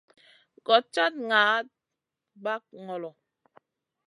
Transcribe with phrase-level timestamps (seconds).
[0.65, 1.65] Goɗ cad naʼaɗ
[2.43, 3.09] ɓag ŋolo.